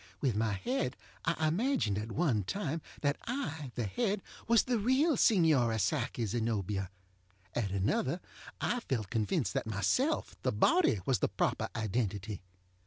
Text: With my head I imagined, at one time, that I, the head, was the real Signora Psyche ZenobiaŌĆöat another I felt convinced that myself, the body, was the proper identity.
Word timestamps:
With 0.19 0.35
my 0.35 0.53
head 0.53 0.97
I 1.25 1.47
imagined, 1.49 1.99
at 1.99 2.11
one 2.11 2.43
time, 2.43 2.81
that 3.01 3.17
I, 3.27 3.71
the 3.75 3.83
head, 3.85 4.23
was 4.47 4.63
the 4.63 4.79
real 4.79 5.15
Signora 5.15 5.77
Psyche 5.77 6.23
ZenobiaŌĆöat 6.25 6.89
another 7.53 8.19
I 8.59 8.79
felt 8.79 9.11
convinced 9.11 9.53
that 9.53 9.67
myself, 9.67 10.35
the 10.41 10.51
body, 10.51 11.01
was 11.05 11.19
the 11.19 11.29
proper 11.29 11.69
identity. 11.75 12.41